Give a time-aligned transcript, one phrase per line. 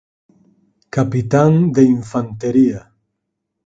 [0.95, 2.79] Capitán de infantería.